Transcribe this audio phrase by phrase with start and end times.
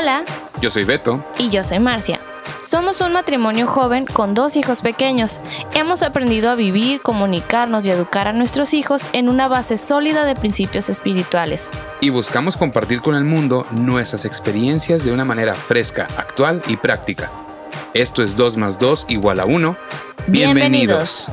[0.00, 0.24] Hola,
[0.62, 1.22] Yo soy Beto.
[1.38, 2.20] y yo soy Marcia.
[2.62, 5.42] Somos un matrimonio joven con dos hijos pequeños.
[5.74, 10.34] Hemos aprendido a vivir, comunicarnos y educar a nuestros hijos en una base sólida de
[10.36, 11.68] principios espirituales.
[12.00, 17.30] Y buscamos compartir con el mundo nuestras experiencias de una manera fresca, actual y práctica.
[17.92, 19.76] Esto es 2 más 2 igual a 1.
[20.28, 21.30] Bienvenidos.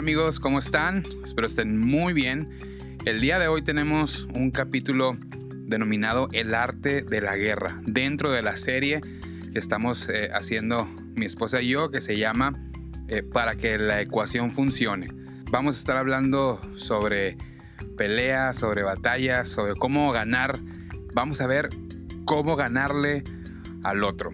[0.00, 1.04] Hola amigos, ¿cómo están?
[1.22, 2.48] Espero estén muy bien.
[3.04, 5.14] El día de hoy tenemos un capítulo
[5.66, 9.02] denominado El arte de la guerra, dentro de la serie
[9.52, 12.54] que estamos eh, haciendo mi esposa y yo, que se llama
[13.08, 15.08] eh, Para que la ecuación funcione.
[15.50, 17.36] Vamos a estar hablando sobre
[17.98, 20.58] peleas, sobre batallas, sobre cómo ganar.
[21.12, 21.68] Vamos a ver
[22.24, 23.22] cómo ganarle
[23.84, 24.30] al otro.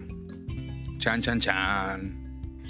[0.99, 2.23] Chan, chan, chan.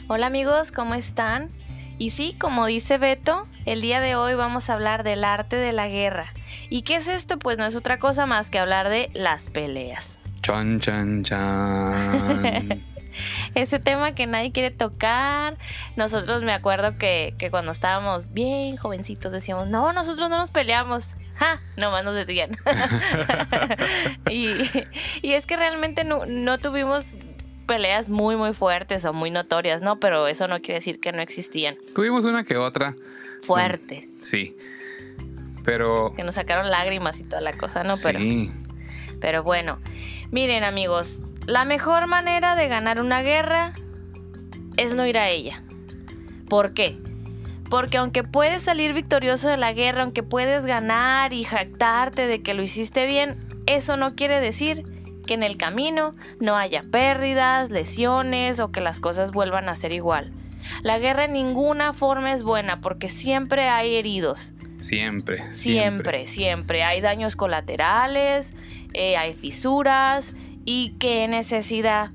[0.08, 1.52] Hola amigos, ¿cómo están?
[1.98, 5.72] Y sí, como dice Beto, el día de hoy vamos a hablar del arte de
[5.72, 6.31] la guerra.
[6.70, 7.39] ¿Y qué es esto?
[7.39, 10.20] Pues no es otra cosa más que hablar de las peleas.
[10.42, 12.84] Chan, chan, chan.
[13.56, 15.58] Ese tema que nadie quiere tocar.
[15.95, 21.16] Nosotros me acuerdo que, que cuando estábamos bien jovencitos decíamos, no, nosotros no nos peleamos.
[21.34, 21.61] ¡Ja!
[21.78, 22.52] Nomás nos decían.
[24.30, 24.54] y,
[25.22, 27.16] y es que realmente no, no tuvimos
[27.68, 30.00] peleas muy, muy fuertes o muy notorias, ¿no?
[30.00, 31.78] Pero eso no quiere decir que no existían.
[31.94, 32.96] Tuvimos una que otra,
[33.42, 34.10] Fuerte.
[34.20, 34.58] sí.
[35.64, 37.95] Pero Que nos sacaron lágrimas y toda la cosa, ¿no?
[38.02, 38.50] Pero, sí,
[39.20, 39.80] pero bueno,
[40.32, 43.73] miren amigos, la mejor manera de ganar una guerra
[44.77, 45.61] es no ir a ella.
[46.48, 46.98] ¿Por qué?
[47.70, 52.54] Porque aunque puedes salir victorioso de la guerra, aunque puedes ganar y jactarte de que
[52.54, 54.86] lo hiciste bien, eso no quiere decir
[55.27, 59.92] que en el camino no haya pérdidas, lesiones o que las cosas vuelvan a ser
[59.92, 60.32] igual.
[60.82, 64.54] La guerra en ninguna forma es buena porque siempre hay heridos.
[64.77, 66.83] siempre, Siempre, siempre.
[66.83, 68.55] Hay daños colaterales,
[68.93, 70.33] eh, hay fisuras
[70.65, 72.11] y qué necesidad.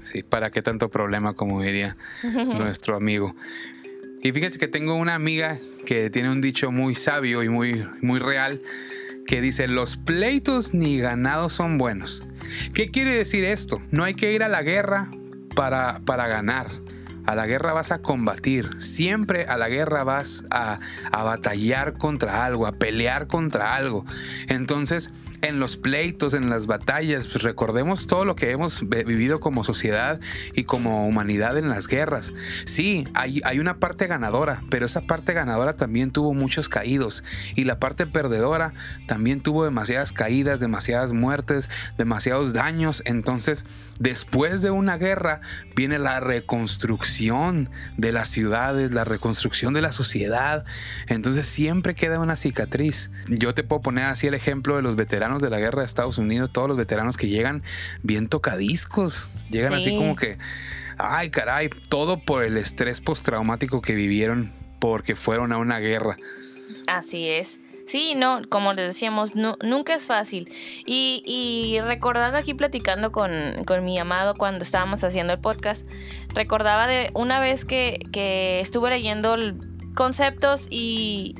[0.00, 3.36] Sí, ¿para qué tanto problema, como diría nuestro amigo?
[4.22, 8.20] Y fíjense que tengo una amiga que tiene un dicho muy sabio y muy, muy
[8.20, 8.60] real
[9.32, 12.22] que dice, los pleitos ni ganados son buenos.
[12.74, 13.80] ¿Qué quiere decir esto?
[13.90, 15.08] No hay que ir a la guerra
[15.56, 16.66] para, para ganar.
[17.24, 20.80] A la guerra vas a combatir, siempre a la guerra vas a,
[21.12, 24.04] a batallar contra algo, a pelear contra algo.
[24.48, 29.64] Entonces, en los pleitos, en las batallas, pues recordemos todo lo que hemos vivido como
[29.64, 30.20] sociedad
[30.54, 32.32] y como humanidad en las guerras.
[32.64, 37.24] Sí, hay, hay una parte ganadora, pero esa parte ganadora también tuvo muchos caídos
[37.54, 38.72] y la parte perdedora
[39.06, 43.02] también tuvo demasiadas caídas, demasiadas muertes, demasiados daños.
[43.04, 43.64] Entonces,
[43.98, 45.40] después de una guerra
[45.74, 47.11] viene la reconstrucción
[47.96, 50.64] de las ciudades, la reconstrucción de la sociedad.
[51.08, 53.10] Entonces siempre queda una cicatriz.
[53.28, 56.18] Yo te puedo poner así el ejemplo de los veteranos de la guerra de Estados
[56.18, 57.62] Unidos, todos los veteranos que llegan
[58.02, 59.96] bien tocadiscos, llegan así Sí.
[59.96, 60.38] como que,
[60.98, 66.16] ay caray, todo por el estrés postraumático que vivieron porque fueron a una guerra.
[66.86, 67.60] Así es.
[67.86, 70.50] Sí, no, como les decíamos, nunca es fácil.
[70.86, 75.86] Y, y recordando aquí platicando con, con mi amado cuando estábamos haciendo el podcast,
[76.34, 79.36] recordaba de una vez que, que estuve leyendo
[79.94, 81.34] conceptos y,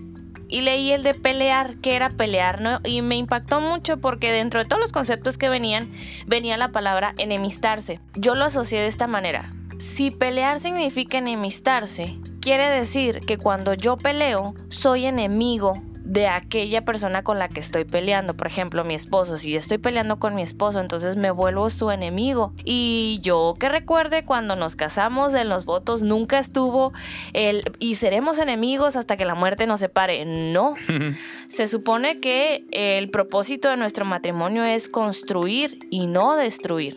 [0.48, 2.80] y leí el de pelear, que era pelear.
[2.84, 5.92] Y me impactó mucho porque dentro de todos los conceptos que venían,
[6.26, 8.00] venía la palabra enemistarse.
[8.14, 9.52] Yo lo asocié de esta manera.
[9.78, 17.22] Si pelear significa enemistarse, quiere decir que cuando yo peleo, soy enemigo de aquella persona
[17.22, 18.34] con la que estoy peleando.
[18.34, 19.36] Por ejemplo, mi esposo.
[19.36, 22.52] Si estoy peleando con mi esposo, entonces me vuelvo su enemigo.
[22.64, 26.92] Y yo que recuerde cuando nos casamos en los votos, nunca estuvo
[27.32, 30.24] el y seremos enemigos hasta que la muerte nos separe.
[30.24, 30.74] No.
[31.48, 36.96] Se supone que el propósito de nuestro matrimonio es construir y no destruir.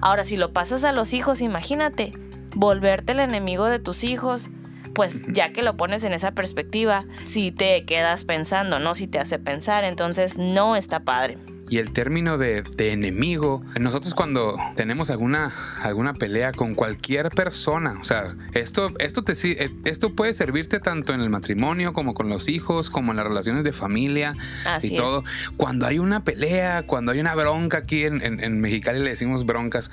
[0.00, 2.12] Ahora, si lo pasas a los hijos, imagínate,
[2.54, 4.50] volverte el enemigo de tus hijos,
[4.94, 8.94] pues ya que lo pones en esa perspectiva, si te quedas pensando, ¿no?
[8.94, 11.36] Si te hace pensar, entonces no está padre.
[11.70, 15.50] Y el término de, de enemigo, nosotros cuando tenemos alguna,
[15.82, 21.14] alguna pelea con cualquier persona, o sea, esto, esto, te, eh, esto puede servirte tanto
[21.14, 24.36] en el matrimonio como con los hijos, como en las relaciones de familia
[24.82, 25.24] y todo.
[25.56, 29.46] Cuando hay una pelea, cuando hay una bronca aquí en, en, en Mexicali le decimos
[29.46, 29.90] broncas,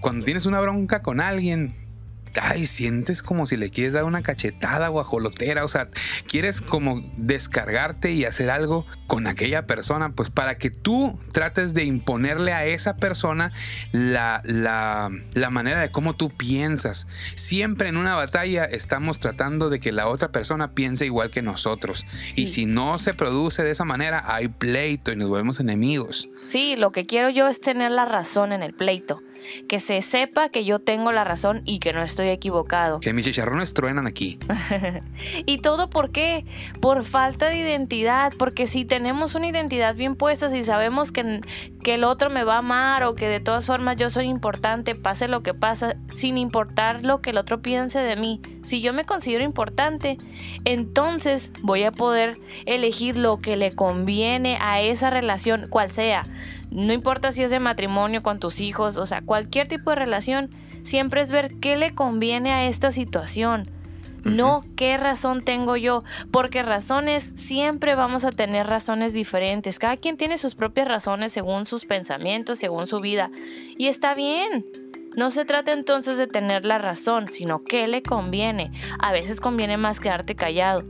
[0.00, 1.89] cuando tienes una bronca con alguien,
[2.40, 5.88] ay, sientes como si le quieres dar una cachetada guajolotera, o sea,
[6.26, 11.84] quieres como descargarte y hacer algo con aquella persona, pues para que tú trates de
[11.84, 13.52] imponerle a esa persona
[13.92, 17.06] la, la, la manera de cómo tú piensas.
[17.34, 22.06] Siempre en una batalla estamos tratando de que la otra persona piense igual que nosotros.
[22.36, 26.28] Y si no se produce de esa manera, hay pleito y nos volvemos enemigos.
[26.46, 29.22] Sí, lo que quiero yo es tener la razón en el pleito
[29.68, 33.00] que se sepa que yo tengo la razón y que no estoy equivocado.
[33.00, 34.38] Que mis chicharrones truenan aquí.
[35.46, 36.44] ¿Y todo por qué?
[36.80, 41.40] Por falta de identidad, porque si tenemos una identidad bien puesta, si sabemos que,
[41.82, 44.94] que el otro me va a amar o que de todas formas yo soy importante,
[44.94, 48.92] pase lo que pasa, sin importar lo que el otro piense de mí, si yo
[48.92, 50.18] me considero importante,
[50.64, 56.24] entonces voy a poder elegir lo que le conviene a esa relación, cual sea
[56.70, 60.50] no importa si es de matrimonio con tus hijos, o sea, cualquier tipo de relación,
[60.82, 63.70] siempre es ver qué le conviene a esta situación.
[64.24, 69.78] No qué razón tengo yo, porque razones siempre vamos a tener razones diferentes.
[69.78, 73.30] Cada quien tiene sus propias razones según sus pensamientos, según su vida.
[73.78, 74.66] Y está bien.
[75.16, 78.70] No se trata entonces de tener la razón, sino qué le conviene.
[79.00, 80.84] A veces conviene más quedarte callado.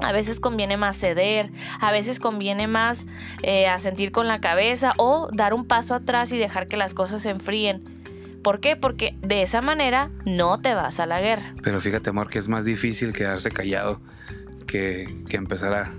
[0.00, 1.50] A veces conviene más ceder,
[1.80, 3.06] a veces conviene más
[3.42, 7.22] eh, asentir con la cabeza o dar un paso atrás y dejar que las cosas
[7.22, 8.02] se enfríen.
[8.42, 8.74] ¿Por qué?
[8.76, 11.54] Porque de esa manera no te vas a la guerra.
[11.62, 14.00] Pero fíjate, amor, que es más difícil quedarse callado
[14.66, 15.92] que, empezar a,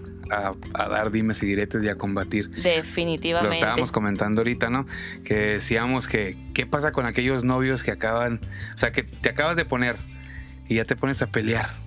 [0.73, 2.49] a, dar dimes y diretes y a combatir.
[2.49, 3.47] Definitivamente.
[3.49, 4.85] Lo estábamos comentando ahorita, ¿no?
[5.23, 8.41] Que decíamos que qué pasa con aquellos novios que acaban,
[8.75, 9.95] o sea, que te acabas de poner
[10.67, 11.82] y ya te pones a pelear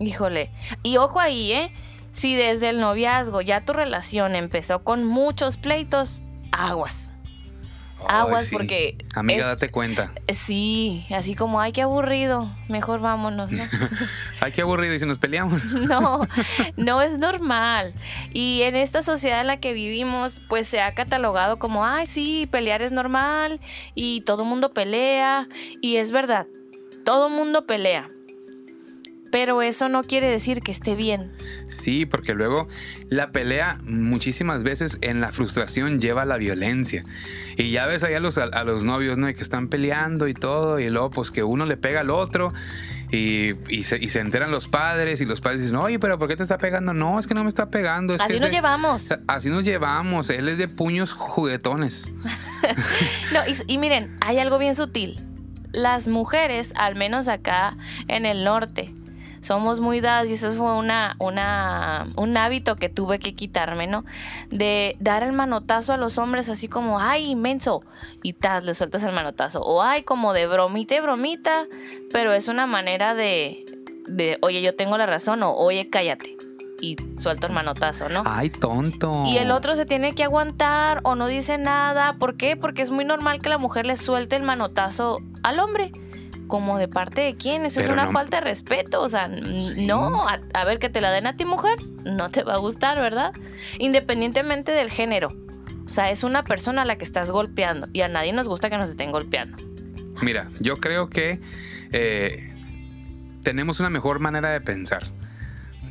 [0.00, 0.50] Híjole.
[0.82, 1.72] Y ojo ahí, ¿eh?
[2.10, 7.10] Si desde el noviazgo ya tu relación empezó con muchos pleitos, aguas.
[8.06, 8.98] aguas porque...
[9.16, 10.12] Amiga, date cuenta.
[10.28, 13.64] Sí, así como, ay, qué aburrido, mejor vámonos, ¿no?
[14.40, 15.64] ay, qué aburrido, y si nos peleamos.
[15.72, 16.28] no,
[16.76, 17.94] no es normal.
[18.32, 22.48] Y en esta sociedad en la que vivimos, pues se ha catalogado como, ay, sí,
[22.48, 23.60] pelear es normal
[23.96, 25.48] y todo mundo pelea.
[25.80, 26.46] Y es verdad,
[27.04, 28.08] todo mundo pelea
[29.34, 31.32] pero eso no quiere decir que esté bien.
[31.66, 32.68] Sí, porque luego
[33.08, 37.04] la pelea muchísimas veces en la frustración lleva a la violencia.
[37.56, 39.26] Y ya ves ahí a los, a, los novios, ¿no?
[39.26, 42.52] Que están peleando y todo, y luego pues que uno le pega al otro.
[43.10, 46.58] Y, se, enteran los padres y los padres dicen, oye, pero ¿por qué te está
[46.58, 46.94] pegando?
[46.94, 48.14] No, es que no me está pegando.
[48.20, 49.08] así nos llevamos.
[49.26, 50.30] Así nos llevamos.
[50.30, 52.08] Él es de puños juguetones.
[53.32, 55.26] no, y miren, hay algo bien sutil.
[55.72, 57.76] Las mujeres, al menos acá
[58.06, 58.94] en el norte,
[59.44, 64.04] somos muy dadas y eso fue una, una, un hábito que tuve que quitarme, ¿no?
[64.50, 67.82] De dar el manotazo a los hombres así como, ay, inmenso,
[68.22, 69.60] y tas, le sueltas el manotazo.
[69.62, 71.66] O ay, como de bromita y bromita,
[72.10, 73.66] pero es una manera de,
[74.08, 76.36] de, oye, yo tengo la razón o oye, cállate
[76.80, 78.22] y suelto el manotazo, ¿no?
[78.26, 79.24] Ay, tonto.
[79.26, 82.16] Y el otro se tiene que aguantar o no dice nada.
[82.18, 82.56] ¿Por qué?
[82.56, 85.92] Porque es muy normal que la mujer le suelte el manotazo al hombre
[86.46, 90.64] como de parte de quién, eso es una falta de respeto, o sea, no, a,
[90.64, 93.32] ver que te la den a ti mujer, no te va a gustar, ¿verdad?
[93.78, 95.28] Independientemente del género,
[95.86, 98.70] o sea, es una persona a la que estás golpeando y a nadie nos gusta
[98.70, 99.56] que nos estén golpeando.
[100.22, 101.40] Mira, yo creo que
[101.92, 102.52] eh,
[103.42, 105.10] tenemos una mejor manera de pensar.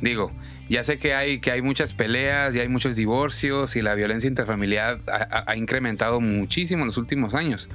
[0.00, 0.32] Digo,
[0.68, 4.28] ya sé que hay, que hay muchas peleas y hay muchos divorcios y la violencia
[4.28, 7.68] intrafamiliar ha incrementado muchísimo en los últimos años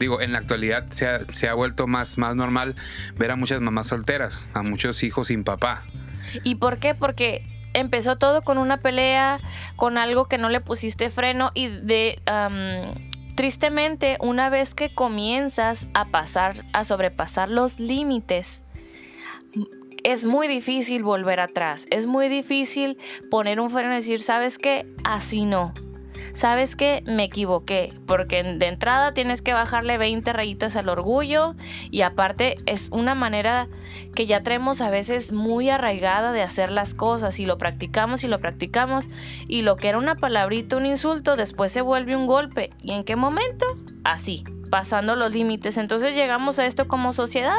[0.00, 2.74] digo, en la actualidad se ha, vuelto más, más normal
[3.16, 5.84] ver a muchas mamás solteras, a muchos hijos sin papá.
[6.42, 6.94] ¿Y por qué?
[6.94, 9.38] Porque empezó todo con una pelea,
[9.76, 12.20] con algo que no le pusiste freno y de...
[13.34, 18.64] tristemente, una vez que comienzas a pasar, a sobrepasar los límites,
[20.02, 21.86] es muy difícil volver atrás.
[21.90, 22.96] Es muy difícil
[23.30, 24.86] poner un freno y decir, ¿sabes qué?
[25.04, 25.74] Así no
[26.32, 27.02] ¿sabes qué?
[27.06, 31.54] Me equivoqué, porque de entrada tienes que bajarle 20 rayitas al orgullo
[31.90, 33.68] y aparte es una manera
[34.14, 38.28] que ya traemos a veces muy arraigada de hacer las cosas y lo practicamos y
[38.28, 39.08] lo practicamos
[39.48, 42.70] y lo que era una palabrita, un insulto, después se vuelve un golpe.
[42.82, 43.66] ¿Y en qué momento?
[44.04, 45.76] Así, pasando los límites.
[45.76, 47.58] Entonces llegamos a esto como sociedad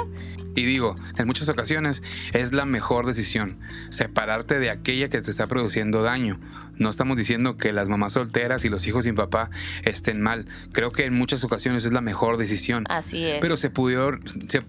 [0.56, 2.04] Y digo, en muchas ocasiones
[2.34, 3.58] es la mejor decisión,
[3.90, 6.40] separarte de aquella que te está produciendo daño.
[6.78, 9.50] No estamos diciendo que las mamás solteras y los hijos sin papá
[9.84, 10.48] estén mal.
[10.72, 12.86] Creo que en muchas ocasiones es la mejor decisión.
[12.90, 13.40] Así es.
[13.40, 14.62] Pero se pudieron, se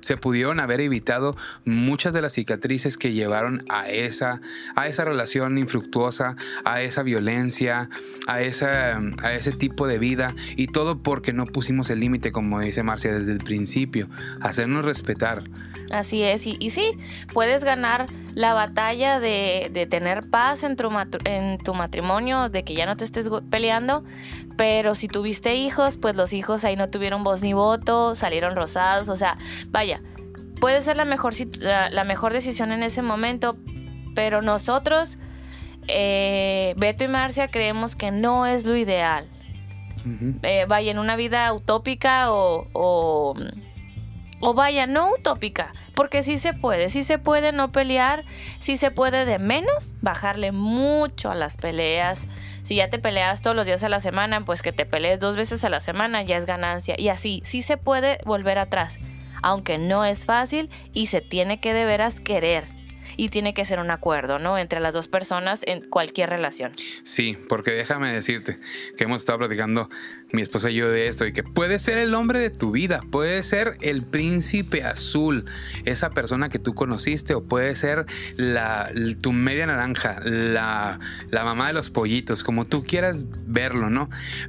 [0.00, 4.40] se pudieron haber evitado muchas de las cicatrices que llevaron a esa,
[4.76, 7.88] a esa relación infructuosa, a esa violencia,
[8.26, 12.60] a, esa, a ese tipo de vida y todo porque no pusimos el límite, como
[12.60, 14.08] dice Marcia desde el principio,
[14.40, 15.44] hacernos respetar.
[15.90, 16.92] Así es, y, y sí,
[17.32, 20.88] puedes ganar la batalla de, de tener paz en tu,
[21.24, 24.04] en tu matrimonio, de que ya no te estés peleando,
[24.56, 29.08] pero si tuviste hijos, pues los hijos ahí no tuvieron voz ni voto, salieron rosados,
[29.08, 29.36] o sea,
[29.70, 30.00] vaya,
[30.60, 33.56] puede ser la mejor, la mejor decisión en ese momento,
[34.14, 35.18] pero nosotros,
[35.88, 39.28] eh, Beto y Marcia, creemos que no es lo ideal.
[40.42, 43.34] Eh, vaya, en una vida utópica o, o
[44.40, 48.24] o vaya, no utópica, porque sí se puede, sí se puede no pelear,
[48.58, 52.26] sí se puede de menos bajarle mucho a las peleas.
[52.62, 55.36] Si ya te peleas todos los días a la semana, pues que te pelees dos
[55.36, 56.94] veces a la semana ya es ganancia.
[56.98, 58.98] Y así, sí se puede volver atrás,
[59.42, 62.80] aunque no es fácil y se tiene que de veras querer
[63.16, 64.58] y tiene que ser un acuerdo, ¿no?
[64.58, 66.72] Entre las dos personas en cualquier relación.
[67.04, 68.58] Sí, porque déjame decirte
[68.96, 69.88] que hemos estado platicando
[70.32, 73.00] mi esposa y yo de esto y que puede ser el hombre de tu vida,
[73.10, 75.44] puede ser el príncipe azul,
[75.84, 78.06] esa persona que tú conociste o puede ser
[78.36, 80.98] la, tu media naranja, la,
[81.30, 84.08] la mamá de los pollitos, como tú quieras verlo, ¿no?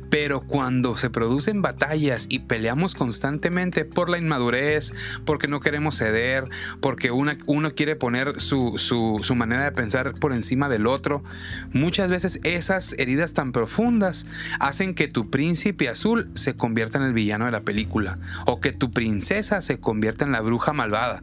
[0.09, 4.93] Pero cuando se producen batallas y peleamos constantemente por la inmadurez,
[5.25, 6.45] porque no queremos ceder,
[6.79, 11.23] porque una, uno quiere poner su, su, su manera de pensar por encima del otro,
[11.73, 14.25] muchas veces esas heridas tan profundas
[14.59, 18.71] hacen que tu príncipe azul se convierta en el villano de la película o que
[18.71, 21.21] tu princesa se convierta en la bruja malvada.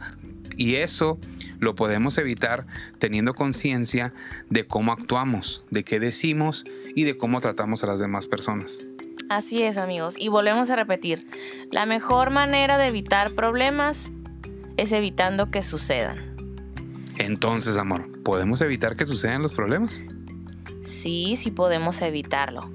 [0.57, 1.19] Y eso
[1.61, 2.67] lo podemos evitar
[2.99, 4.13] teniendo conciencia
[4.51, 6.65] de cómo actuamos, de qué decimos
[6.95, 8.85] y de cómo tratamos a las demás personas.
[9.29, 11.27] Así es amigos, y volvemos a repetir,
[11.71, 14.13] la mejor manera de evitar problemas
[14.79, 16.19] es evitando que sucedan.
[17.19, 20.03] Entonces, amor, ¿podemos evitar que sucedan los problemas?
[20.83, 22.71] Sí, sí podemos evitarlo.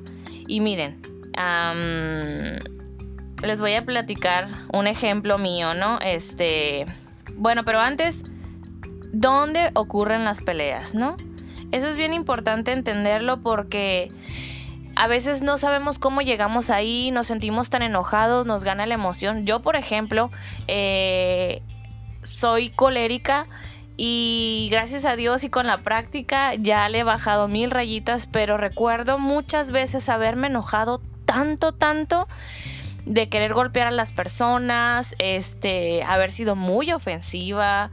[0.47, 1.01] Y miren,
[3.41, 5.99] les voy a platicar un ejemplo mío, ¿no?
[5.99, 6.85] Este,
[7.35, 8.23] bueno, pero antes,
[9.11, 11.17] ¿dónde ocurren las peleas, no?
[11.71, 14.11] Eso es bien importante entenderlo porque
[14.95, 19.45] a veces no sabemos cómo llegamos ahí, nos sentimos tan enojados, nos gana la emoción.
[19.45, 20.29] Yo, por ejemplo,
[20.67, 21.63] eh,
[22.21, 23.47] soy colérica
[23.97, 28.57] y gracias a Dios y con la práctica ya le he bajado mil rayitas, pero
[28.57, 32.27] recuerdo muchas veces haberme enojado tanto, tanto
[33.05, 37.91] de querer golpear a las personas, este, haber sido muy ofensiva,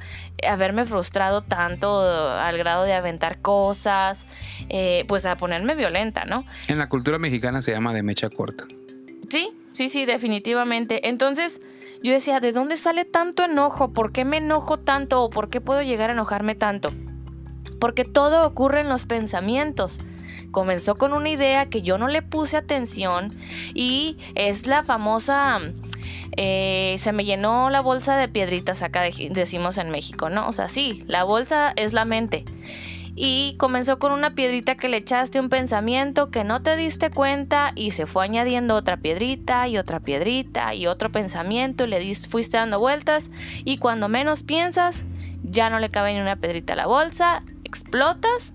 [0.49, 4.27] haberme frustrado tanto al grado de aventar cosas,
[4.69, 6.45] eh, pues a ponerme violenta, ¿no?
[6.69, 8.65] En la cultura mexicana se llama de mecha corta.
[9.29, 11.09] Sí, sí, sí, definitivamente.
[11.09, 11.61] Entonces
[12.03, 13.93] yo decía, ¿de dónde sale tanto enojo?
[13.93, 16.93] ¿Por qué me enojo tanto o por qué puedo llegar a enojarme tanto?
[17.81, 19.99] Porque todo ocurre en los pensamientos
[20.51, 23.35] comenzó con una idea que yo no le puse atención
[23.75, 25.61] y es la famosa...
[26.37, 30.49] Eh, se me llenó la bolsa de piedritas acá decimos en México, ¿no?
[30.49, 32.45] O sea, sí, la bolsa es la mente.
[33.17, 37.73] Y comenzó con una piedrita que le echaste un pensamiento que no te diste cuenta
[37.75, 42.29] y se fue añadiendo otra piedrita y otra piedrita y otro pensamiento y le diste,
[42.29, 43.31] fuiste dando vueltas
[43.65, 45.05] y cuando menos piensas
[45.43, 48.55] ya no le cabe ni una piedrita a la bolsa, explotas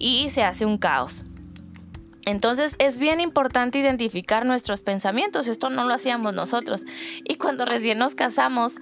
[0.00, 1.24] y se hace un caos.
[2.26, 6.82] Entonces es bien importante identificar nuestros pensamientos, esto no lo hacíamos nosotros.
[7.24, 8.74] Y cuando recién nos casamos,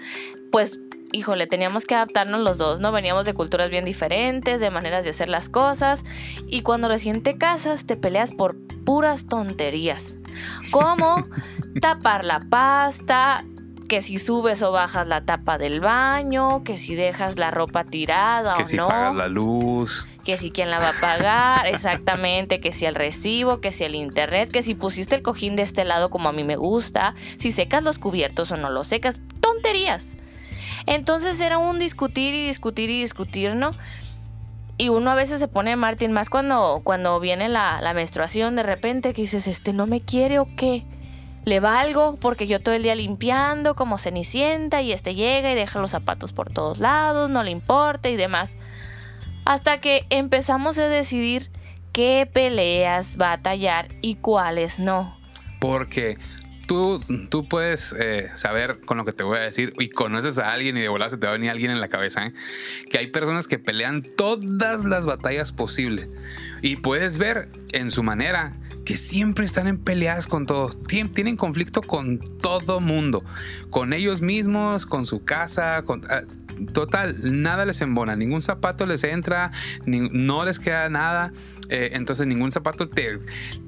[0.51, 0.81] pues
[1.13, 2.93] híjole, teníamos que adaptarnos los dos, ¿no?
[2.93, 6.05] Veníamos de culturas bien diferentes, de maneras de hacer las cosas.
[6.47, 10.17] Y cuando recién te casas, te peleas por puras tonterías.
[10.71, 11.29] Como
[11.81, 13.45] tapar la pasta,
[13.87, 18.55] que si subes o bajas la tapa del baño, que si dejas la ropa tirada
[18.55, 18.89] que o si no.
[18.89, 20.07] Pagas la luz.
[20.25, 23.95] Que si quién la va a pagar, exactamente, que si el recibo, que si el
[23.95, 27.51] internet, que si pusiste el cojín de este lado como a mí me gusta, si
[27.51, 30.17] secas los cubiertos o no los secas, tonterías.
[30.87, 33.73] Entonces era un discutir y discutir y discutir, ¿no?
[34.79, 38.63] Y uno a veces se pone Martín, más cuando, cuando viene la, la menstruación de
[38.63, 40.85] repente, que dices, este no me quiere o qué
[41.47, 45.79] le valgo porque yo todo el día limpiando como cenicienta y este llega y deja
[45.79, 48.57] los zapatos por todos lados, no le importa y demás.
[49.45, 51.51] Hasta que empezamos a decidir
[51.93, 55.17] qué peleas va a tallar y cuáles no.
[55.61, 56.19] Porque
[56.67, 57.01] tú,
[57.31, 60.77] tú puedes eh, saber con lo que te voy a decir y conoces a alguien
[60.77, 62.33] y de volada se te va a venir alguien en la cabeza, ¿eh?
[62.91, 66.09] que hay personas que pelean todas las batallas posibles
[66.61, 68.53] y puedes ver en su manera
[68.87, 73.25] que siempre están en peleas con todos, tienen conflicto con todo mundo,
[73.69, 76.03] con ellos mismos, con su casa, con...
[76.09, 76.23] Ah,
[76.73, 79.51] total, nada les embona, ningún zapato les entra,
[79.85, 81.33] no les queda nada,
[81.69, 83.19] eh, entonces ningún zapato te,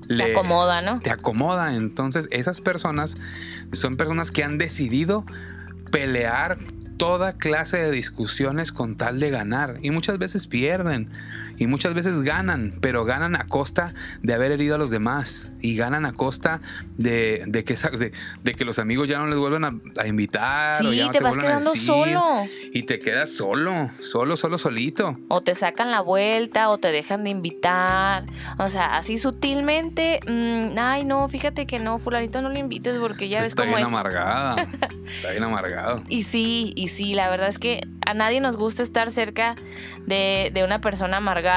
[0.06, 1.00] te acomoda, ¿no?
[1.00, 3.18] Te acomoda, entonces esas personas
[3.72, 5.26] son personas que han decidido
[5.90, 6.58] pelear
[6.96, 9.78] toda clase de discusiones con tal de ganar.
[9.82, 11.10] Y muchas veces pierden
[11.58, 15.76] y muchas veces ganan, pero ganan a costa de haber herido a los demás y
[15.76, 16.60] ganan a costa
[16.96, 18.12] de, que,
[18.44, 20.78] de, que los amigos ya no les vuelvan a, invitar.
[20.78, 22.44] Sí, o te, vas quedando solo.
[22.72, 25.16] Y te quedas solo, solo, solo, solito.
[25.28, 28.24] O te sacan la vuelta o te dejan de invitar.
[28.58, 33.28] O sea, así sutilmente, mm, ay no, fíjate que no, fulanito no lo invites porque
[33.28, 33.82] ya ves cómo es.
[33.82, 34.68] Está bien amargada,
[35.06, 36.02] está bien amargado.
[36.08, 39.54] Y sí, y sí, la verdad es que a nadie nos gusta estar cerca
[40.06, 41.47] de, de una persona amargada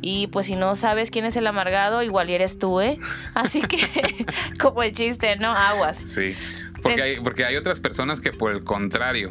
[0.00, 2.98] y pues si no sabes quién es el amargado, igual eres tú, ¿eh?
[3.34, 3.78] Así que
[4.60, 5.52] como el chiste, ¿no?
[5.52, 5.96] Aguas.
[5.96, 6.34] Sí,
[6.82, 9.30] porque hay, porque hay otras personas que por el contrario,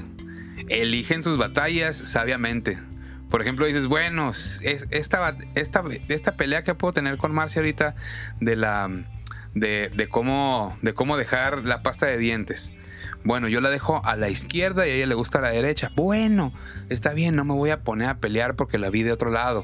[0.69, 2.79] eligen sus batallas sabiamente.
[3.29, 7.95] Por ejemplo, dices, bueno, esta, esta, esta pelea que puedo tener con Marcia ahorita
[8.41, 8.89] de la
[9.53, 12.73] de, de, cómo, de cómo dejar la pasta de dientes.
[13.23, 15.91] Bueno, yo la dejo a la izquierda y a ella le gusta a la derecha.
[15.95, 16.53] Bueno,
[16.89, 19.63] está bien, no me voy a poner a pelear porque la vi de otro lado.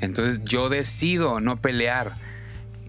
[0.00, 2.16] Entonces yo decido no pelear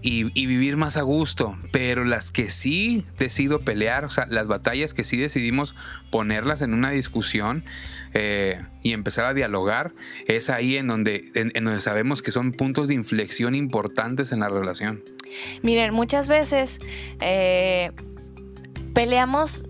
[0.02, 1.56] y, vivir más a gusto.
[1.72, 5.74] Pero las que sí decido pelear, o sea, las batallas que sí decidimos
[6.10, 7.64] ponerlas en una discusión
[8.14, 9.92] eh, y empezar a dialogar,
[10.26, 14.48] es ahí en donde, en, donde sabemos que son puntos de inflexión importantes en la
[14.48, 15.02] relación.
[15.62, 16.78] Miren, muchas veces
[17.20, 17.92] eh,
[18.94, 19.64] peleamos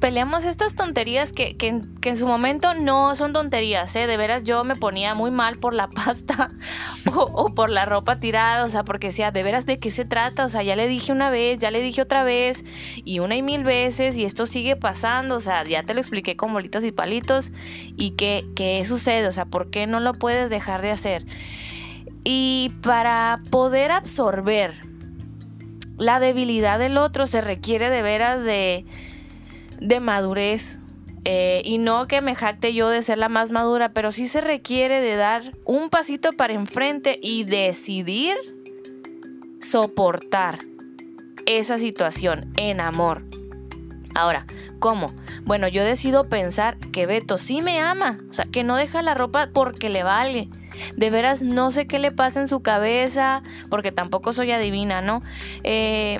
[0.00, 4.06] peleamos estas tonterías que, en su momento no son tonterías, ¿eh?
[4.06, 6.50] De veras yo me ponía muy mal por la pasta
[7.14, 10.44] o, por la ropa tirada, o sea, porque decía, ¿de veras de qué se trata?
[10.44, 12.64] O sea, ya le dije una vez, ya le dije otra vez,
[13.04, 16.36] y una y mil veces, y esto sigue pasando, o sea, ya te lo expliqué
[16.36, 17.52] con bolitas y palitos,
[17.96, 21.26] y qué, qué sucede, o sea, ¿por qué no lo puedes dejar de hacer?
[22.24, 24.74] Y para poder absorber
[25.98, 28.84] la debilidad del otro se requiere de veras de
[29.80, 30.78] de madurez.
[31.28, 34.40] Eh, y no que me jacte yo de ser la más madura, pero sí se
[34.40, 38.36] requiere de dar un pasito para enfrente y decidir
[39.60, 40.60] soportar
[41.46, 43.24] esa situación en amor.
[44.14, 44.46] Ahora,
[44.78, 45.12] ¿cómo?
[45.44, 49.14] Bueno, yo decido pensar que Beto sí me ama, o sea, que no deja la
[49.14, 50.48] ropa porque le vale.
[50.96, 55.22] De veras, no sé qué le pasa en su cabeza, porque tampoco soy adivina, ¿no?
[55.64, 56.18] Eh,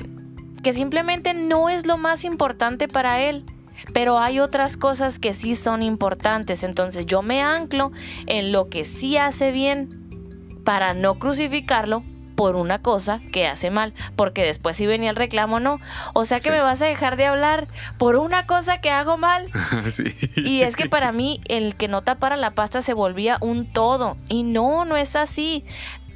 [0.67, 3.45] que simplemente no es lo más importante para él.
[3.93, 7.93] Pero hay otras cosas que sí son importantes, entonces yo me anclo
[8.27, 12.03] en lo que sí hace bien para no crucificarlo
[12.35, 15.79] por una cosa que hace mal, porque después si venía el reclamo, no.
[16.15, 19.49] O sea que me vas a dejar de hablar por una cosa que hago mal.
[20.35, 24.17] Y es que para mí el que no tapara la pasta se volvía un todo.
[24.29, 25.65] Y no, no es así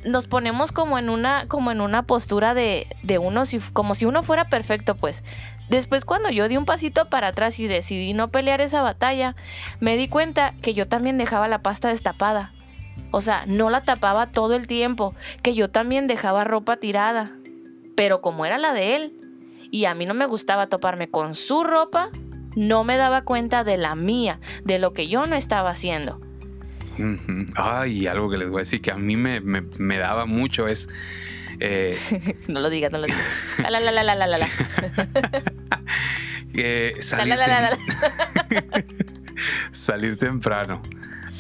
[0.05, 4.23] nos ponemos como en una, como en una postura de, de uno, como si uno
[4.23, 5.25] fuera perfecto, pues.
[5.69, 9.37] Después cuando yo di un pasito para atrás y decidí no pelear esa batalla,
[9.79, 12.53] me di cuenta que yo también dejaba la pasta destapada.
[13.13, 17.31] O sea, no la tapaba todo el tiempo, que yo también dejaba ropa tirada.
[17.97, 19.15] Pero como era la de él,
[19.71, 22.11] y a mí no me gustaba toparme con su ropa,
[22.57, 26.21] no me daba cuenta de la mía, de lo que yo no estaba haciendo.
[27.57, 30.89] Ay, algo que les voy a decir que a mí me, daba mucho es.
[31.61, 31.95] Eh,
[32.49, 33.21] no lo digas, no lo digas.
[33.59, 34.49] La la la la la la la.
[39.73, 40.83] salir temprano.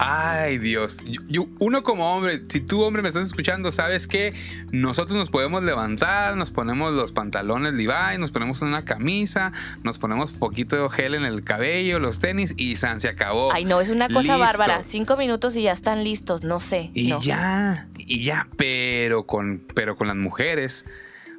[0.02, 1.04] Ay, Dios.
[1.28, 4.32] Yo, uno como hombre, si tú hombre me estás escuchando, sabes que
[4.72, 10.32] nosotros nos podemos levantar, nos ponemos los pantalones Levi, nos ponemos una camisa, nos ponemos
[10.32, 13.52] poquito de gel en el cabello, los tenis y San se acabó.
[13.52, 14.82] Ay, no, es una cosa bárbara.
[14.82, 16.90] Cinco minutos y ya están listos, no sé.
[16.94, 20.86] Y ya, y ya, pero con, pero con las mujeres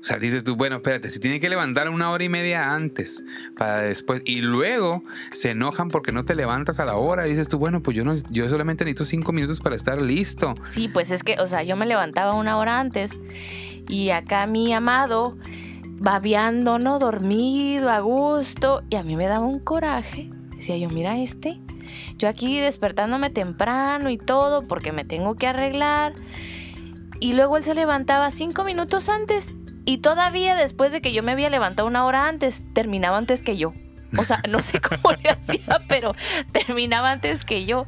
[0.02, 3.24] o sea, dices tú, bueno, espérate, se tiene que levantar una hora y media antes
[3.56, 4.24] para después.
[4.26, 7.26] Y luego se enojan porque no te levantas a la hora.
[7.26, 10.56] dices tú, bueno, pues yo, no, yo solamente necesito cinco minutos para estar listo.
[10.64, 13.12] Sí, pues es que, o sea, yo me levantaba una hora antes
[13.90, 15.38] y acá mi amado
[16.00, 16.98] babeando, ¿no?
[16.98, 18.82] Dormido, a gusto.
[18.90, 20.32] Y a mí me daba un coraje.
[20.56, 21.62] Decía yo, mira este.
[22.18, 26.16] Yo aquí despertándome temprano y todo porque me tengo que arreglar.
[27.20, 29.54] Y luego él se levantaba cinco minutos antes
[29.86, 33.58] Y todavía después de que yo me había levantado una hora antes, terminaba antes que
[33.58, 33.74] yo.
[34.18, 36.14] O sea, no sé cómo le hacía, pero
[36.52, 37.86] terminaba antes que yo.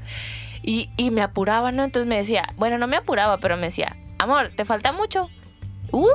[0.61, 1.83] Y, y, me apuraba, ¿no?
[1.83, 5.29] Entonces me decía, bueno, no me apuraba, pero me decía, amor, ¿te falta mucho?
[5.91, 6.07] Uh,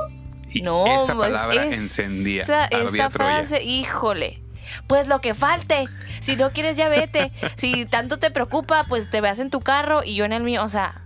[0.63, 2.43] no, esa pues, palabra encendía.
[2.43, 4.41] Esa, frase, híjole.
[4.87, 5.87] Pues lo que falte.
[6.19, 7.31] Si no quieres, ya vete.
[7.55, 10.63] Si tanto te preocupa, pues te veas en tu carro y yo en el mío.
[10.63, 11.01] O sea,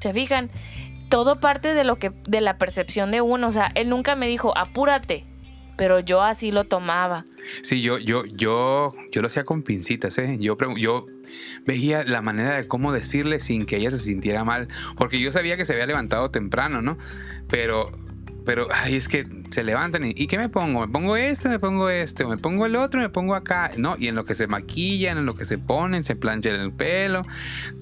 [0.00, 0.50] ¿se fijan?
[1.10, 3.48] Todo parte de lo que, de la percepción de uno.
[3.48, 5.26] O sea, él nunca me dijo, apúrate.
[5.76, 7.24] Pero yo así lo tomaba.
[7.62, 10.36] Sí, yo, yo, yo, yo lo hacía con pincitas, ¿eh?
[10.38, 11.06] Yo, yo
[11.64, 14.68] veía la manera de cómo decirle sin que ella se sintiera mal.
[14.96, 16.98] Porque yo sabía que se había levantado temprano, ¿no?
[17.48, 17.92] Pero
[18.44, 20.80] pero, ay, es que se levantan y, ¿y qué me pongo?
[20.80, 23.72] ¿Me pongo este, me pongo este, o me pongo el otro, me pongo acá?
[23.76, 26.72] No, y en lo que se maquillan, en lo que se ponen, se planchan el
[26.72, 27.22] pelo,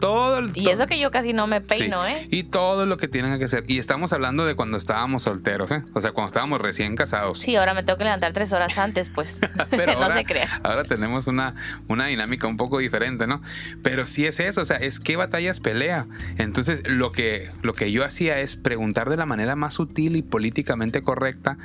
[0.01, 0.39] todo.
[0.39, 2.27] El, y eso que yo casi no me peino, ¿eh?
[2.31, 3.65] Y todo lo que tienen que hacer.
[3.69, 5.83] Y estamos hablando de cuando estábamos solteros, ¿eh?
[5.95, 7.41] O sea, cuando estábamos recién casados.
[7.41, 9.41] Sí, ahora me tengo que levantar tres horas antes, pues.
[9.71, 10.61] Pero no se crea.
[10.63, 11.55] Ahora tenemos una,
[11.89, 13.43] una dinámica un poco diferente, ¿no?
[13.83, 16.07] Pero sí es eso, o sea, es qué batallas pelea.
[16.37, 20.23] Entonces, lo que, lo que yo hacía es preguntar de la manera más sutil y
[20.49, 21.59] políticamente correcta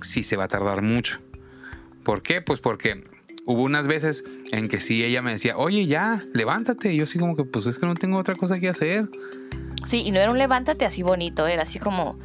[0.00, 1.20] si se va a tardar mucho.
[2.04, 2.40] ¿Por qué?
[2.40, 3.04] Pues porque
[3.44, 6.92] hubo unas veces en que sí ella me decía, oye, ya, levántate.
[6.92, 9.10] Y yo así como que, pues es que no tengo otra cosa que hacer.
[9.86, 12.18] Sí, y no era un levántate así bonito, era así como,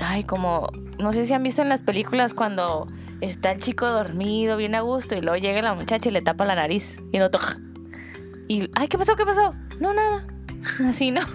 [0.00, 0.68] ay, como,
[1.00, 2.86] no sé si han visto en las películas cuando
[3.20, 6.44] está el chico dormido, bien a gusto, y luego llega la muchacha y le tapa
[6.44, 7.56] la nariz, y no toca.
[8.46, 9.16] Y, ay, ¿qué pasó?
[9.16, 9.52] ¿Qué pasó?
[9.80, 10.26] No, nada.
[10.88, 11.20] Así, ¿no?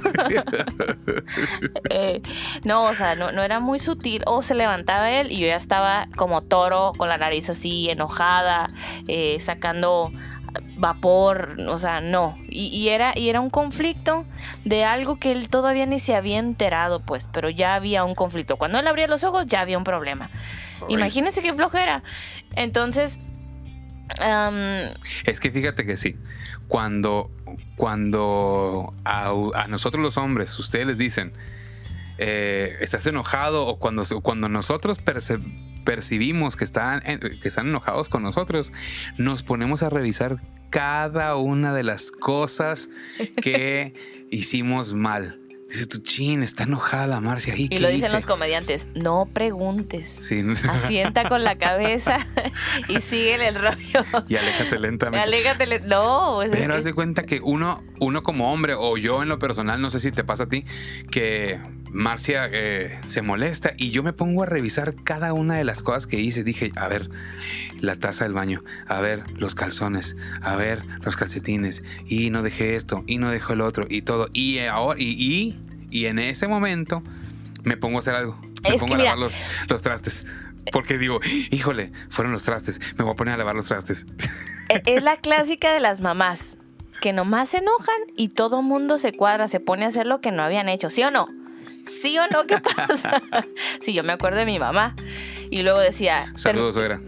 [1.89, 2.21] Eh,
[2.65, 4.23] no, o sea, no, no, era muy sutil.
[4.25, 8.71] O se levantaba él y yo ya estaba como toro, con la nariz así, enojada,
[9.07, 10.11] eh, sacando
[10.77, 12.37] vapor, o sea, no.
[12.49, 14.25] Y, era, y era un conflicto
[14.65, 18.57] de algo que él todavía ni se había enterado, pues, pero ya había un conflicto.
[18.57, 20.29] Cuando él abría los ojos, ya había un problema.
[20.89, 22.03] Imagínense qué flojera.
[22.55, 23.19] Entonces...
[25.25, 26.17] es que fíjate que sí.
[26.67, 27.31] Cuando
[27.75, 31.33] cuando a, nosotros los hombres, ustedes les dicen,
[32.17, 34.99] eh, estás enojado o cuando, cuando nosotros
[35.83, 38.71] percibimos que están, que están enojados con nosotros,
[39.17, 42.89] nos ponemos a revisar cada una de las cosas
[43.41, 43.93] que
[44.31, 45.42] hicimos mal.
[45.73, 47.55] Dices tu chin, está enojada la Marcia.
[47.57, 50.05] Y, lo dicen los comediantes, no preguntes.
[50.07, 50.43] Sí.
[50.69, 52.19] Asienta con la cabeza
[52.89, 54.05] y sigue el rollo.
[54.29, 55.23] Y aléjate lentamente.
[55.23, 59.29] Aléjate No, pues Pero haz de cuenta que uno, uno como hombre, o yo en
[59.29, 60.63] lo personal, no sé si te pasa a ti,
[61.09, 61.59] que
[61.93, 66.07] Marcia eh, se molesta y yo me pongo a revisar cada una de las cosas
[66.07, 66.43] que hice.
[66.43, 67.07] Dije, a ver,
[67.79, 72.75] la taza del baño, a ver, los calzones, a ver, los calcetines, y no dejé
[72.75, 74.29] esto, y no dejó el otro, y todo.
[74.33, 75.55] Y ahora, y,
[75.91, 77.03] y, en ese momento
[77.63, 78.41] me pongo a hacer algo.
[78.63, 79.37] Me pongo a lavar los,
[79.69, 80.25] los trastes.
[80.71, 81.19] Porque digo,
[81.51, 84.07] híjole, fueron los trastes, me voy a poner a lavar los trastes.
[84.69, 86.57] E, es la clásica de las mamás,
[87.01, 90.31] que nomás se enojan y todo mundo se cuadra, se pone a hacer lo que
[90.31, 91.27] no habían hecho, ¿sí o no?
[91.85, 92.45] ¿Sí o no?
[92.45, 93.21] ¿Qué pasa?
[93.81, 94.95] sí, yo me acuerdo de mi mamá.
[95.49, 96.31] Y luego decía.
[96.35, 96.99] Saludos, suegra.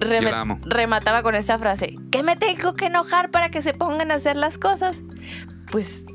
[0.65, 4.37] Remataba con esta frase: ¿Qué me tengo que enojar para que se pongan a hacer
[4.37, 5.03] las cosas?
[5.71, 6.05] Pues.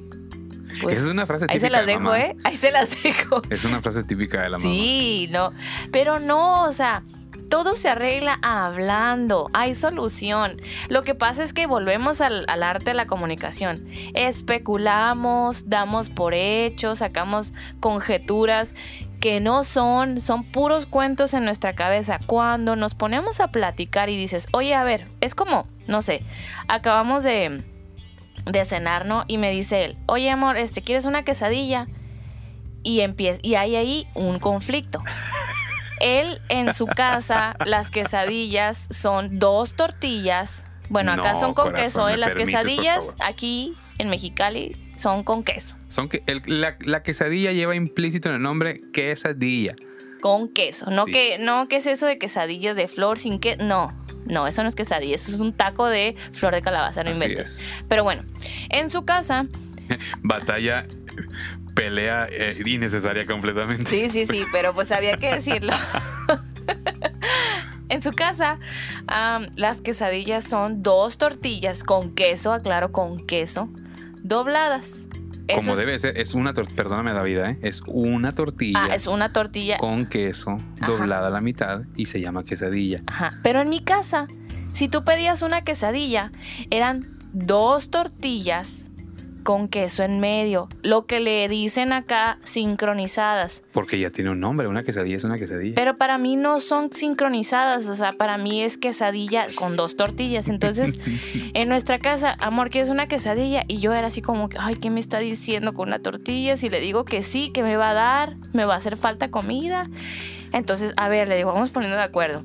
[0.81, 1.55] pues Esa es una frase típica.
[1.55, 2.37] Ahí se las dejo, ¿eh?
[2.45, 3.43] Ahí se las dejo.
[3.51, 4.71] Es una frase típica de la mamá.
[4.71, 5.53] Sí, no.
[5.91, 7.03] Pero no, o sea
[7.51, 10.63] todo se arregla hablando, hay solución.
[10.89, 13.85] Lo que pasa es que volvemos al, arte de la comunicación.
[14.15, 18.75] Especulamos, damos por hechos, sacamos conjeturas
[19.21, 22.21] que no son, son puros cuentos en nuestra cabeza.
[22.25, 26.23] Cuando nos ponemos a platicar y dices, oye, a ver, es como, no sé,
[26.69, 27.65] acabamos de,
[28.47, 29.25] de cenar, ¿no?
[29.27, 31.89] Y me dice él, oye, amor, este, ¿quieres una quesadilla?
[32.85, 35.03] Y, empieza, y hay ahí un conflicto.
[36.01, 40.67] Él en su casa, las quesadillas son dos tortillas.
[40.89, 42.09] Bueno, acá son con queso.
[42.09, 42.17] ¿eh?
[42.17, 45.77] Las quesadillas aquí en Mexicali son con queso.
[45.89, 49.75] Son que la, quesadilla lleva implícito en el nombre quesadilla.
[50.21, 50.91] Con queso.
[50.91, 53.57] No, que, no, ¿qué es eso de quesadillas de flor sin que.
[53.57, 53.97] No.
[54.27, 57.65] No, eso no es quesadilla, eso es un taco de flor de calabaza, no inventes.
[57.89, 58.23] Pero bueno,
[58.69, 59.47] en su casa.
[60.23, 60.87] Batalla
[61.81, 63.91] pelea eh, innecesaria completamente.
[63.91, 65.73] Sí, sí, sí, pero pues había que decirlo.
[67.89, 68.59] en su casa,
[69.57, 73.71] las quesadillas son dos tortillas con queso, aclaro, con queso,
[74.23, 75.09] dobladas.
[75.53, 77.59] Como debe ser, es una tortilla, perdóname David, ¿eh?
[77.63, 78.85] es una tortilla.
[78.85, 79.79] Ah, es una tortilla.
[79.79, 83.03] Con queso, doblada a la mitad y se llama quesadilla.
[83.07, 83.41] Ajá.
[83.43, 84.29] Pero en mi casa,
[84.73, 86.31] si tú pedías una quesadilla,
[86.71, 88.90] eran dos tortillas
[89.43, 93.63] con queso en medio, lo que le dicen acá sincronizadas.
[93.73, 95.75] Porque ya tiene un nombre, una quesadilla es una quesadilla.
[95.75, 100.49] Pero para mí no son sincronizadas, o sea, para mí es quesadilla con dos tortillas.
[100.49, 100.99] Entonces,
[101.55, 103.65] en nuestra casa, amor, que es una quesadilla?
[103.69, 106.57] Y yo era así como que, ay, ¿qué me está diciendo con una tortilla?
[106.57, 109.31] Si le digo que sí, que me va a dar, me va a hacer falta
[109.31, 109.89] comida.
[110.53, 112.45] Entonces, a ver, le digo, vamos poniendo de acuerdo.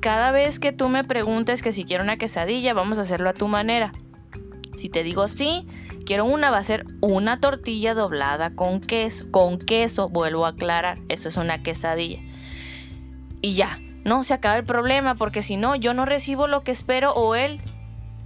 [0.00, 3.32] Cada vez que tú me preguntes que si quiero una quesadilla, vamos a hacerlo a
[3.32, 3.92] tu manera.
[4.76, 5.66] Si te digo sí,
[6.04, 9.30] quiero una, va a ser una tortilla doblada con queso.
[9.30, 12.20] Con queso, vuelvo a aclarar, eso es una quesadilla.
[13.40, 16.70] Y ya, no, se acaba el problema, porque si no, yo no recibo lo que
[16.70, 17.60] espero o él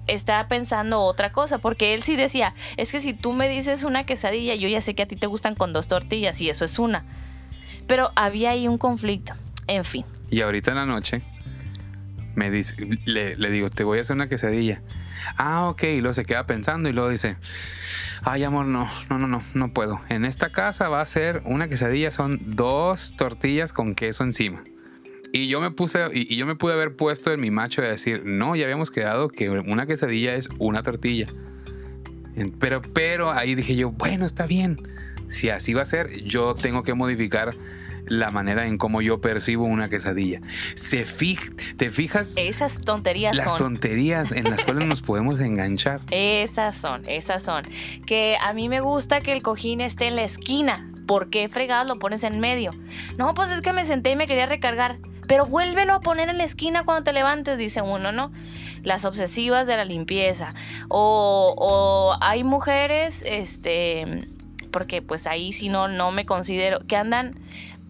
[0.06, 4.04] está pensando otra cosa, porque él sí decía, es que si tú me dices una
[4.04, 6.78] quesadilla, yo ya sé que a ti te gustan con dos tortillas y eso es
[6.78, 7.04] una.
[7.86, 9.34] Pero había ahí un conflicto,
[9.66, 10.04] en fin.
[10.30, 11.22] Y ahorita en la noche
[12.34, 14.82] me dice, le, le digo, te voy a hacer una quesadilla.
[15.36, 17.36] Ah, ok, y luego se queda pensando y luego dice,
[18.22, 20.00] ay amor, no, no, no, no, no puedo.
[20.08, 24.62] En esta casa va a ser una quesadilla, son dos tortillas con queso encima.
[25.32, 28.22] Y yo me puse, y, yo me pude haber puesto en mi macho de decir,
[28.24, 31.28] no, ya habíamos quedado que una quesadilla es una tortilla.
[32.58, 34.78] Pero, pero ahí dije yo, bueno, está bien.
[35.30, 37.54] Si así va a ser, yo tengo que modificar
[38.06, 40.40] la manera en cómo yo percibo una quesadilla.
[40.74, 41.06] Se
[41.76, 42.34] ¿Te fijas?
[42.36, 46.00] Esas tonterías las tonterías en las cuales nos podemos enganchar.
[46.10, 47.64] Esas son, esas son.
[48.06, 50.90] Que a mí me gusta que el cojín esté en la esquina.
[51.06, 52.72] ¿Por qué fregado lo pones en medio?
[53.16, 54.98] No, pues es que me senté y me quería recargar.
[55.26, 58.32] Pero vuélvelo a poner en la esquina cuando te levantes, dice uno, ¿no?
[58.82, 60.54] Las obsesivas de la limpieza.
[60.88, 64.26] O, o hay mujeres, este,
[64.70, 67.38] porque pues ahí si no, no me considero, que andan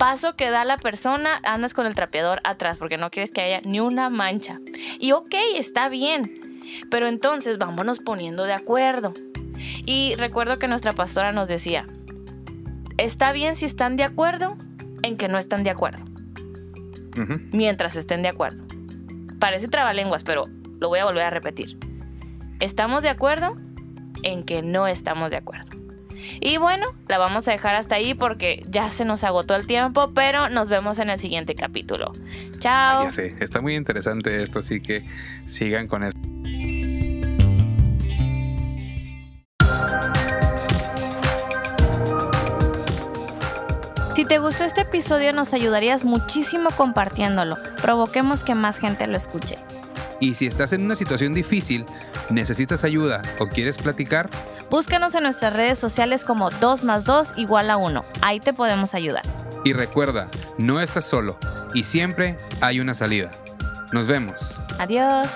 [0.01, 3.61] paso que da la persona, andas con el trapeador atrás porque no quieres que haya
[3.63, 4.59] ni una mancha.
[4.99, 9.13] Y ok, está bien, pero entonces vámonos poniendo de acuerdo.
[9.85, 11.87] Y recuerdo que nuestra pastora nos decía,
[12.97, 14.57] está bien si están de acuerdo
[15.03, 16.05] en que no están de acuerdo.
[17.53, 18.65] Mientras estén de acuerdo.
[19.39, 20.47] Parece trabalenguas, pero
[20.79, 21.79] lo voy a volver a repetir.
[22.61, 23.57] Estamos de acuerdo
[24.23, 25.71] en que no estamos de acuerdo.
[26.41, 30.13] Y bueno, la vamos a dejar hasta ahí porque ya se nos agotó el tiempo,
[30.15, 32.13] pero nos vemos en el siguiente capítulo.
[32.59, 33.05] Chao.
[33.05, 35.05] ya sé, está muy interesante esto, así que
[35.47, 36.21] sigan con esto.
[44.21, 47.57] Si te gustó este episodio nos ayudarías muchísimo compartiéndolo.
[47.81, 49.57] Provoquemos que más gente lo escuche.
[50.21, 51.87] Y si estás en una situación difícil,
[52.29, 54.29] necesitas ayuda o quieres platicar,
[54.71, 58.05] búscanos en nuestras redes sociales como 2 más 2 igual a 1.
[58.21, 59.25] Ahí te podemos ayudar.
[59.65, 60.29] Y recuerda,
[60.59, 61.39] no estás solo
[61.75, 63.31] y siempre hay una salida.
[63.93, 64.57] Nos vemos.
[64.79, 65.31] Adiós.